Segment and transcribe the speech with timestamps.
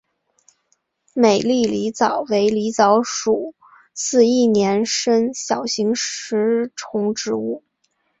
[1.13, 3.53] 美丽狸藻为狸藻属
[3.93, 7.63] 似一年生小型食虫植物。